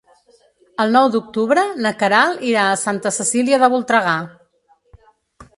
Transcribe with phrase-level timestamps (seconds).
[0.85, 4.19] El nou d'octubre na Queralt irà a Santa Cecília de Voltregà.